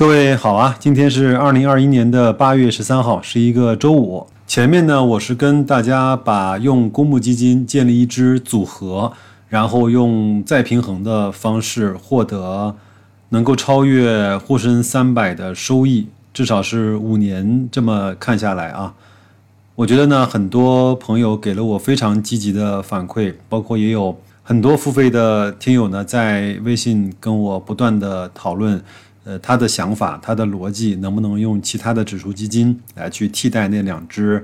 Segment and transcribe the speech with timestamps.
[0.00, 4.26] 各位好啊，今天是二零二一年的八月十三号，是一个周五。
[4.46, 9.12] 前面呢，我是跟大家把用公募基金建立一支组合，
[9.50, 12.74] 然后用再平衡的方式获得
[13.28, 18.94] 能够超越沪深三百的收益，至少是五年这么看下来啊。
[19.74, 28.82] 我觉得呢，很多朋友给了我非常积极的反馈，包括也有很多付费的听友呢，在微信跟我不断的讨论。
[29.22, 34.42] 呃，他的想法，他的逻辑，能不能用其他的指数基金来去替代那两只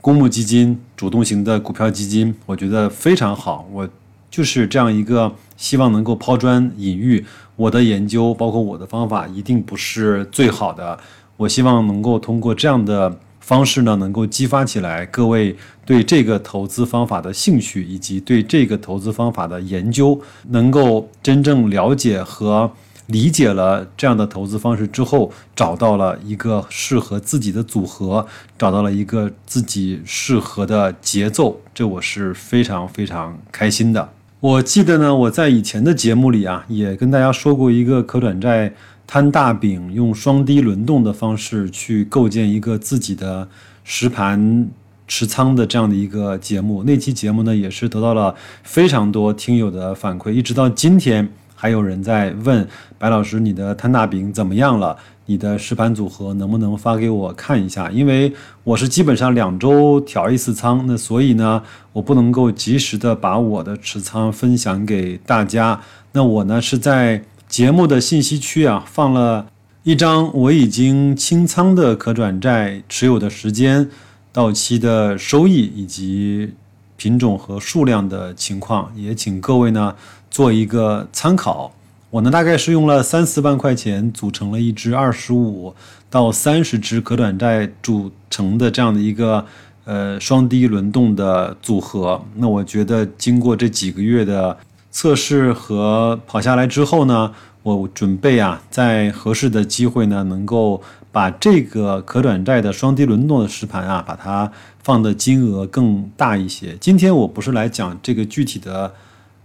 [0.00, 2.34] 公募基金、主动型的股票基金？
[2.44, 3.68] 我觉得非常好。
[3.72, 3.88] 我
[4.28, 7.24] 就是这样一个希望能够抛砖引玉。
[7.54, 10.98] 我的研究，包括我的方法，一定不是最好的。
[11.36, 15.56] 我希望能够通过这样的方式呢，能够激发起来各位
[15.86, 22.72] 对这个投资方法的兴趣，以及对这个投资方法的研究，能够真正了解和。
[23.08, 28.26] 理解了这样的投资方式之后，找到了一个适合自己的组合，
[28.58, 34.10] 找到了一个自己适合的节奏，这我是非常非常开心的。
[34.40, 38.74] 我记得呢，我在以前的节目里啊，也跟大家说过一个可转债
[39.06, 43.48] 摊大饼，用双低轮动的方式去构建一个自己的
[43.84, 44.68] 实盘
[45.06, 46.84] 持仓的这样的一个节目。
[46.84, 51.26] 那期节目呢，也是得到了非常多听友的反馈，一直到今天。
[51.60, 52.64] 还有人在问
[52.98, 54.96] 白老师，你的摊大饼怎么样了？
[55.26, 57.90] 你的实盘组合能不能发给我看一下？
[57.90, 61.60] 因为我是基本上两周调一次仓，那所以呢，
[61.92, 65.80] 我不能够及时的把我的持仓分享给大家。
[66.12, 69.46] 那我呢是在节目的信息区啊放了
[69.82, 73.90] 一张我已经清仓的可转债持有的时间、
[74.32, 76.54] 到期的收益以及
[76.96, 79.94] 品种和数量的情况，也请各位呢。
[80.38, 81.72] 做一个参考，
[82.10, 85.74] 我呢大概是用了三四万块钱组成了一支二十五
[86.08, 89.44] 到三十只可转债组成的这样的一个
[89.84, 92.22] 呃双低轮动的组合。
[92.36, 94.56] 那我觉得经过这几个月的
[94.92, 97.32] 测试和跑下来之后呢，
[97.64, 104.52] 我准备啊在合适的机会呢能够把这个可转债的双低轮动的实盘啊把它
[104.84, 106.76] 放的金额更大一些。
[106.78, 108.94] 今天我不是来讲这个具体的。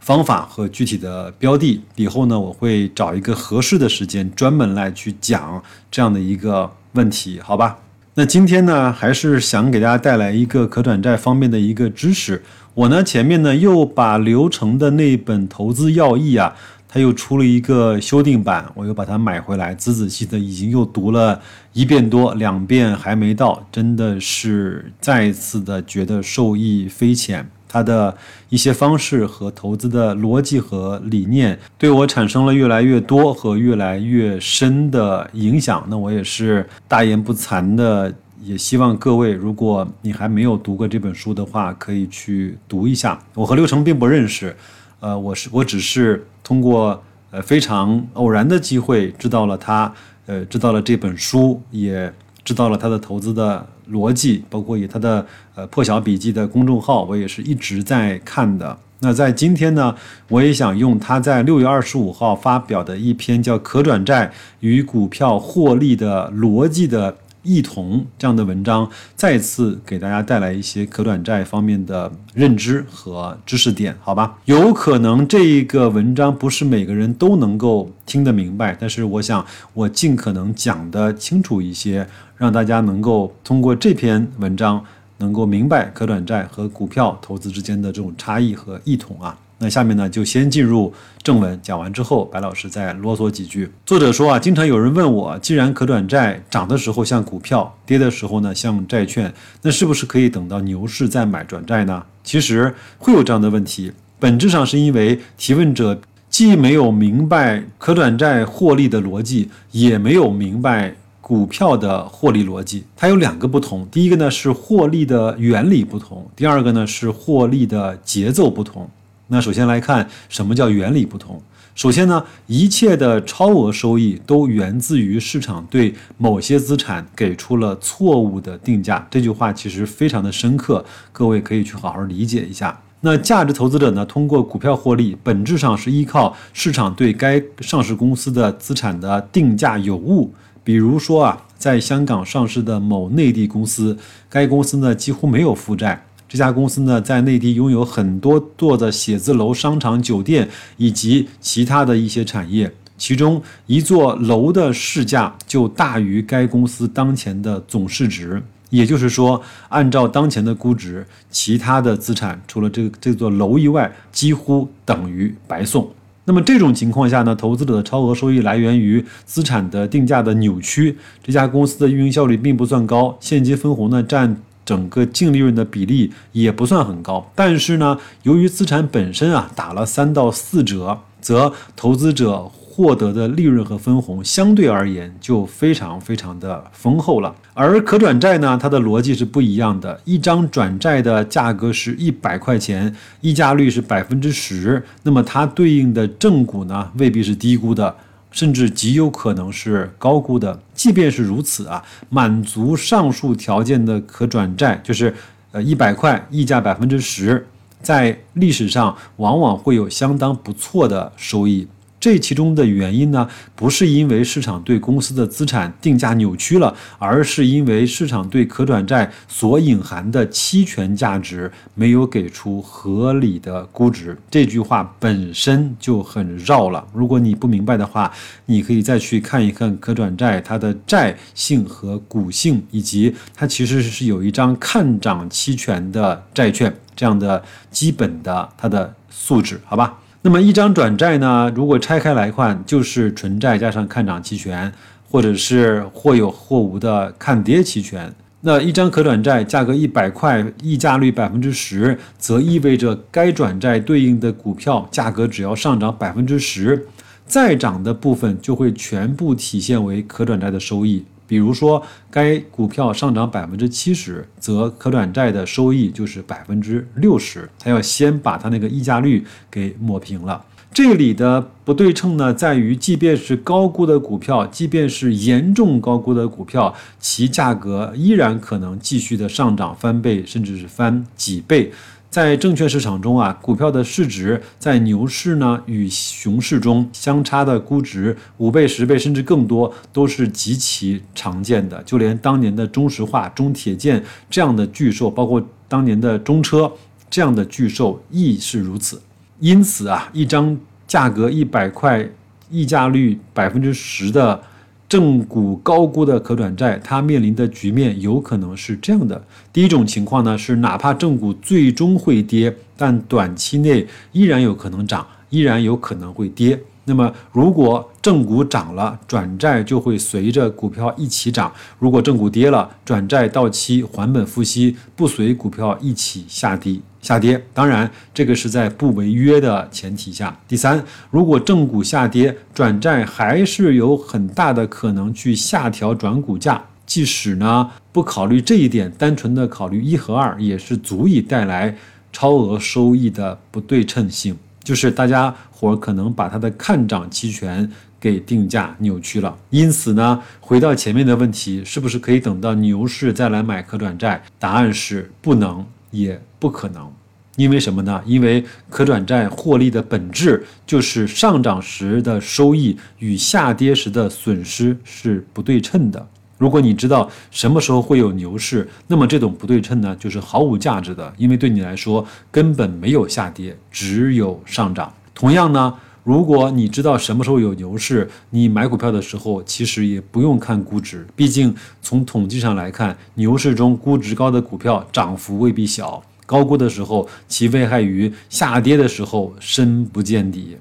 [0.00, 7.78] 方法和具体的标的，以后呢，我会找一个合适的时间，专门来去讲这样的一个问题，好吧？
[8.14, 12.42] 那今天呢，还是想给大家带来一个可转债方面的一个知识。
[12.74, 16.56] 我呢，前面呢又把刘成的那本投资要义啊，
[16.88, 21.40] 他又出了一个修订版，我又把它买回来，仔仔细的已经又读了
[21.72, 27.48] 一遍多，两遍还没到，真的是再一次的觉得受益匪浅。
[27.68, 28.16] 他的
[28.48, 35.84] 一些方式和投资的逻辑和理念，对我产生了越来越多和越来越深的影响。
[35.88, 38.12] 那我也是大言不惭的，
[38.42, 43.18] 也希望各位，如果你还没有读过这本书的话，可以去读一下。
[43.34, 44.56] 我和刘成并不认识，
[45.00, 47.00] 呃，我是我只是通过
[47.30, 49.92] 呃非常偶然的机会知道了他，
[50.26, 52.10] 呃，知道了这本书，也
[52.48, 53.66] 知道了他的投资的。
[53.90, 58.78] 逻辑包括以他的呃破晓笔记的公众号，我也是一直在看的。
[59.00, 59.94] 那在今天呢，
[60.28, 67.16] 我也想用他在六月二十五号发表的一篇叫《可转债与股票获利的逻辑》的。
[67.42, 74.38] 异同这样的文章，再次给大家带来一些可转债方面的认知和知识点，好吧？
[74.44, 79.44] 有可能这一个文章不是每个人都能够听得明白，但是我想
[79.74, 82.06] 我尽可能讲得清楚一些，
[82.36, 84.84] 让大家能够通过这篇文章
[85.18, 89.38] 能够明白可转债和股票投资之间的这种差异和异同啊。
[89.60, 90.92] 那下面呢，就先进入
[91.22, 91.58] 正文。
[91.62, 93.68] 讲完之后，白老师再啰嗦几句。
[93.84, 99.32] 作者说啊，经常有人问我，既然可转债涨的时候像股票，跌的时候呢像债券，
[99.62, 102.04] 那是不是可以等到牛市再买转债呢？
[102.22, 112.84] 其实会有这样的问题，本质上是因为提问者既没有明白可转债获利的逻辑，也没有明白股票的获利逻辑。
[112.96, 118.88] 它有两个不同，第一个呢是获利的原理不同，第二个呢是获利的节奏不同。
[119.28, 121.40] 那首先来看什么叫原理不同。
[121.74, 129.06] 首先呢，一切的超额收益都源自于市场对某些资产给出了错误的定价。
[129.08, 132.80] 这句话其实非常的深刻，各位可以去好好理解一下。
[133.02, 140.34] 那价值投资者呢，通过股票获利，本质上是依靠市场对该上市公司的资产的定价有误。
[140.64, 143.96] 比如说啊，在香港上市的某内地公司，
[144.28, 146.07] 该公司呢几乎没有负债。
[146.28, 152.70] 这家公司呢，在内地拥有很多座的写字楼、商场、酒店以及其他的一些产业。
[152.98, 158.42] 其中一座楼的市价就大于该公司当前的总市值。
[158.70, 159.40] 也就是说，
[159.70, 165.90] 按照当前的估值，其他的资产除了这这座楼以外，几乎等于白送。
[166.26, 170.94] 那么这种情况下呢，投资者的超额收益来源于资产的定价的扭曲。
[171.24, 174.36] 这家公司的运营效率并不算高，现金分红呢占
[174.68, 177.32] 整个净利润的比例也不算很高。
[177.34, 182.50] 但是呢，由于资产本身啊打了三到四折，则投资者。
[182.78, 190.00] 获得的利润和分红相对而言就非常非常的丰厚了，而可转债呢，它的逻辑是不一样的。
[190.04, 197.96] 一张转债的价格是一百块钱，溢价率是百分之十，那么它对应的正股呢，未必是低估的，
[198.30, 200.60] 甚至极有可能是高估的。
[200.74, 205.14] 即便是如此啊，满足上述条件的可转债，就是
[205.52, 207.46] 呃一百块，溢价百分之十，
[207.80, 211.66] 在历史上往往会有相当不错的收益。
[212.00, 224.16] 这其中的原因呢，不是因为市场对公司的资产定价扭曲了，而是因为市场对可转债所隐含的期权价值没有给出合理的估值。
[224.30, 226.86] 这句话本身就很绕了。
[226.92, 228.12] 如果你不明白的话，
[228.46, 239.98] 你可以再去看一看可转债它的债性和股性，以及它其实是有一张看涨期权的债券这样的基本的它的素质，好吧？
[240.20, 244.72] 那么一张转债呢，如果拆开来看，就是纯债加上看涨期权，
[245.08, 248.12] 或者是或有或无的看跌期权。
[248.40, 256.86] 那一张可转债价格一百块，溢价率百分之十，则意味着该转债对应的股票价格只要上涨百分之十，
[257.26, 261.04] 再涨的部分就会全部体现为可转债的收益。
[261.28, 261.80] 比如说，
[262.10, 267.48] 该股票上涨百分之七十，则可转债的收益就是百分之六十。
[267.60, 270.44] 它要先把它那个溢价率给抹平了。
[270.72, 281.72] 这里的不对称呢，在于即便是高估的股票，即便是严重高估的股票，其价格依然可能继续的上涨翻倍，甚至是翻几倍。
[282.10, 291.82] 在证券市场中啊，股票的市值在牛市呢与熊市中相差的估值五倍、十倍甚至更多，都是极其常见的。
[291.82, 296.72] 就连当年的中石化、中铁建这样的巨兽，包括当年的中车
[297.10, 299.00] 这样的巨兽亦是如此。
[299.38, 302.08] 因此啊，一张价格一百块、
[302.50, 304.42] 溢价率百分之十的。
[304.88, 316.58] 正股高估的可转债，它面临的局面有可能是这样的：第一种情况呢，是哪怕正股最终会跌，但短期内依然有可能涨，依然有可能会跌。
[316.86, 326.80] 那么，如果正股涨了，转债就会随着股票一起涨；如果正股跌了，转债到期还本付息，不随股票一起下跌。
[327.00, 330.36] 下跌，当然这个是在不违约的前提下。
[330.46, 336.62] 第三，如果正股下跌，转债还是有很大的可能去下调转股价。
[336.84, 341.76] 即使呢不考虑这一点，单纯的考虑一和二，也是足以带来
[342.10, 344.36] 超额收益的不对称性。
[344.64, 349.36] 就是大家伙可能把它的看涨期权给定价扭曲了。
[349.50, 354.22] 因此呢，回到前面的问题，是不是可以等到牛市再来买可转债？
[354.38, 355.64] 答案是不能。
[355.90, 356.92] 也不可能，
[357.36, 358.02] 因为什么呢？
[358.04, 366.06] 因为可转债获利的本质就是上涨时的收益与下跌时的损失是不对称的。
[366.36, 374.92] 如果你知道什么时候会有牛市，那么这种不对称呢，就是毫无价值的，因为对你来说根本没有下跌，只有上涨。
[375.14, 375.74] 同样呢。
[376.08, 390.56] 如果你知道什么时候有牛市，你买股票的时候其实也不用看估值，毕竟从统计上来看，牛市中估值高的股票涨幅未必小，高估的时候其危害于下跌的时候深不见底，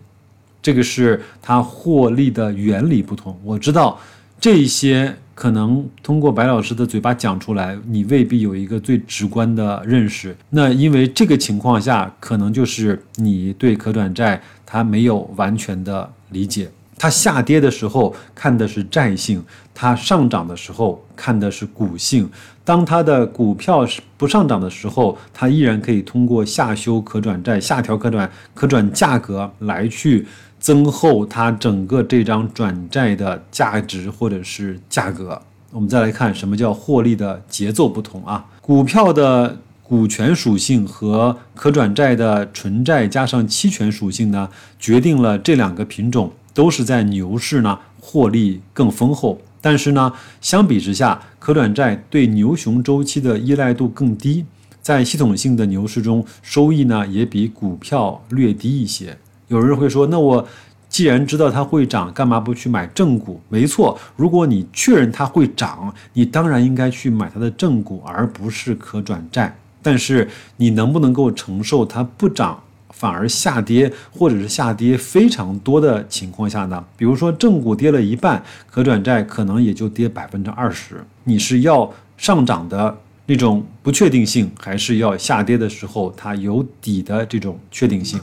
[0.61, 3.39] 这个是它获利的原理不同。
[3.45, 3.97] 我知道
[4.41, 5.15] 这些。
[5.37, 10.35] 可能通过白老师的嘴巴讲出来，你未必有一个最直观的认识。
[10.49, 16.69] 那因为这个情况下，可能就是你对可转债它没有完全的理解。
[16.99, 19.43] 它下跌的时候看的是债性，
[19.73, 22.29] 它上涨的时候看的是股性。
[22.63, 30.27] 当它的股票是不上涨的时候，它依然可以通过下修可转债、下调可转可转价格来去。
[30.59, 35.39] 增厚它整个这张转债的价值或者是价格。
[35.71, 38.43] 我们再来看什么叫获利的节奏不同啊？
[38.59, 39.55] 股票的
[39.87, 49.39] 股权属性和可转债的纯债加上期权属性呢，决定了这两个品种都是在牛市呢获利更丰厚。
[49.61, 54.45] 但是呢，相比之下，可转债对牛熊周期的依赖度更低，
[54.81, 59.17] 在系统性的牛市中，收益呢也比股票略低一些。
[59.47, 60.47] 有人会说，那我。
[60.89, 63.41] 既然知道它会涨，干嘛不去买正股？
[63.49, 69.53] 没错，如果你确认它会涨，你当然应该去买它的正股，而不是可转债。
[69.87, 70.27] 但是
[70.57, 72.61] 你能不能够承受它不涨？
[72.89, 76.83] 反而下跌，或者是下跌非常多的情况下呢？
[76.97, 81.01] 比如说正股跌了一半，可转债可能也就跌百分之二十。
[81.23, 88.19] 你是要上涨的那种不确定性，还是要下跌的时候它有底的这种确定性？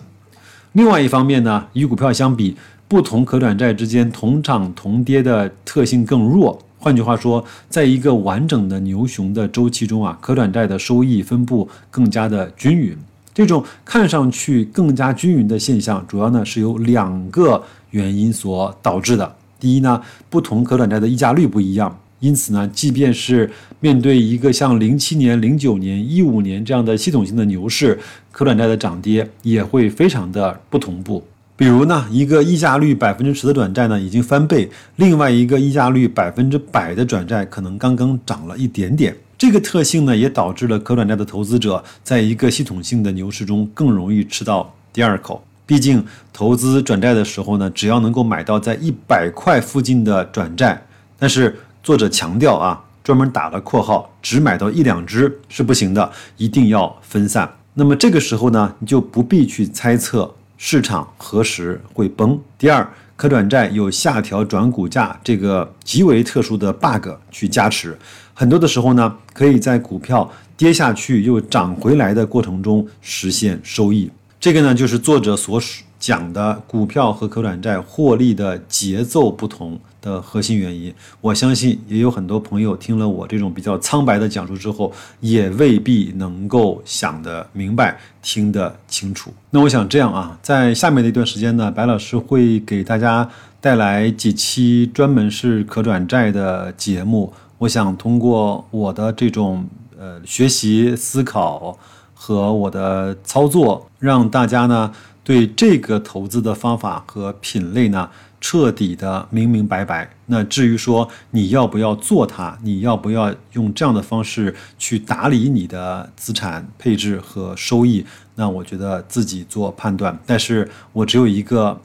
[0.73, 2.55] 另外一方面呢，与股票相比，
[2.87, 6.61] 不同可转债之间同涨同跌的特性更弱。
[6.85, 12.95] 换句话说，在一个完整的牛熊的周期中啊，可转债的收益分布更加的均匀。
[13.33, 17.63] 这种看上去更加均匀的现象，主要呢是由两个
[17.93, 19.35] 原因所导致的。
[19.59, 19.99] 第一呢，
[20.29, 23.51] 不同可转债的溢价率不一样，因此呢，即便是
[23.81, 27.99] 面对一个像零七年、零九年、一五年这样的系统性的牛市，
[28.31, 31.25] 可转债的涨跌也会非常的不同步。
[31.57, 39.17] 比如呢，一个溢价率百分之十的转债呢已经翻倍，另外一个溢价率百分之百的转债可能刚刚涨了一点点。
[39.39, 45.45] 这个特性呢，也导致了可转债的投资者在一个系统性的牛市中更容易吃到第二口。
[45.67, 50.83] 毕竟投资转债的时候呢，只要能够买到在一百块附近的转债，
[51.19, 57.49] 但是作者强调啊，专门打了括号，只买到一两只是不行的，一定要分散。
[57.75, 62.41] 那么这个时候呢，你就不必去猜测市场何时会崩。
[62.59, 62.89] 第二。
[63.17, 67.97] 可转债有下调转股价这个极为特殊的 bug 去加持，
[68.35, 74.11] 很多的时候呢，可以在股票跌下去又涨回来的过程中实现收益。
[74.41, 75.63] 这个呢，就是作者所
[76.01, 79.79] 讲的股票和可转债获利的节奏不同。
[80.05, 80.93] 的核心原因，
[81.23, 89.33] 我相信也有很多朋友听了我这种比较苍白的讲述之后，也未必能够想得明白、听得清楚。
[89.49, 93.27] 那我想这样啊，在下面的一段时间呢，白老师会给大家
[93.63, 97.33] 带来几期专门是可转债的节目。
[97.57, 99.67] 我想通过我的这种
[99.99, 101.79] 呃学习、思考
[102.13, 104.93] 和我的操作，让大家呢
[105.25, 108.09] 对这个投资的方法和品类呢。
[108.47, 110.15] 彻底的明明白白。
[110.27, 118.05] 那至于说你要不要做它，你要不要用这样的方式去打理你的资产配置和收益，
[118.35, 120.21] 那我觉得自己做判断。
[120.27, 121.81] 但是我只有一个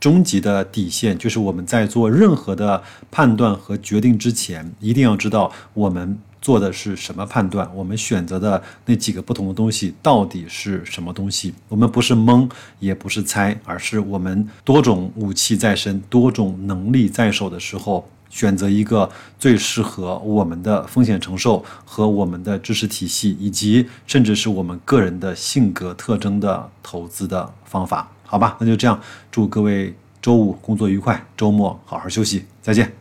[0.00, 2.82] 终极的底线，就是我们在做任何的
[3.12, 6.18] 判断和决定之前，一定要知道我们。
[6.40, 7.70] 做的是什么判断？
[7.74, 11.54] 我们选择的那几个不同的东西到底是什么东西？
[11.68, 28.10] 我们不是蒙，也不是猜，而是我们多种武器在身、多种能力在手的时候，选择一个最适合我们的风险承受和我们的知识体系，以及甚至是我们个人的性格特征的投资的方法。
[28.24, 32.99] 好吧，那就这样，祝各位周五工作愉快，周末好好休息，再见。